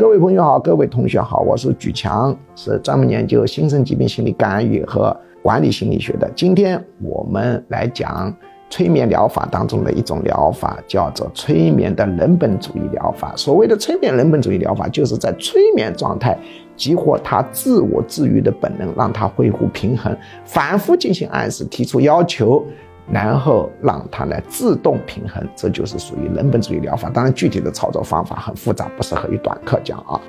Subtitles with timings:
[0.00, 6.26] 各位朋友好，各位同学好，我是举强，是专门研究新生疾病心理干预和管理心理学的。
[6.34, 8.34] 今天我们来讲
[8.70, 13.34] 催眠疗法当中的一种疗法，叫做催眠的人本主义疗法。
[13.36, 16.34] 所谓的催眠人本主义疗法，就是在催眠状态
[16.78, 22.64] 激活他自我治愈的本能，让他恢复平衡，反复进行暗示，提出要求。
[23.08, 27.08] 然后让它来自动平衡，这就是属于人本主义疗法。
[27.10, 30.20] 当然，具体的操作方法很复杂，不适合于短课讲啊。